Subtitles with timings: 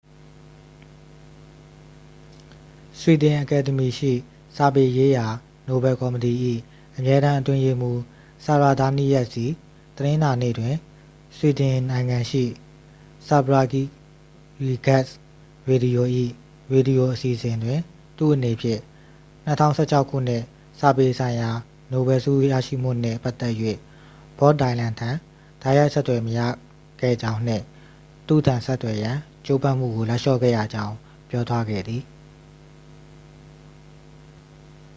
[2.99, 4.13] ဆွီဒင်အကယ်ဒမီရှိ
[4.57, 5.27] စာပေရေးရာ
[5.67, 6.31] နိုဗယ်ကော်မတီ၏
[6.97, 7.99] အမြဲတမ်း အတွင်းရေးမှူး
[8.45, 9.51] ဆာရာဒါးနီးယပ်စ်သည်
[9.97, 10.75] တနင်္လာနေ့တွင်
[11.37, 12.43] ဆွီဒင်နိုင်ငံရှိ
[13.27, 13.81] ဆဗာရီ
[14.85, 15.13] ဂက်စ်
[15.69, 16.07] ရေဒီယို၏
[16.71, 17.79] ရေဒီယို အစီအစဉ်တွင်
[18.17, 18.81] သူ့အနေဖြင့်
[19.47, 20.43] 2016 ခုနှစ်
[20.79, 21.49] စာပေဆိုင်ရာ
[21.91, 23.53] နိုဗယ်ဆုရရှိမှုနှင့် ပတ်သက်၍
[24.37, 25.09] ဘော့ဒိုင်လန်ထံ
[25.61, 26.39] တိုက်ရိုက် ဆက်သွယ် မရ
[27.01, 27.63] ခဲ့ကြောင်းနှင့်
[28.27, 30.95] သူ့ထံ ဆက်သွယ်ရန် ကြိုးပမ်းမှုကို လက်လျှော့ခဲ့ရကြောင်း
[31.29, 32.03] ပြောသွားခဲ့သည်